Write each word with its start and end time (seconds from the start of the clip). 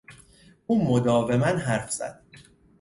او 0.67 0.85
مداوما 0.93 1.45
حرف 1.45 1.91
زد. 1.91 2.23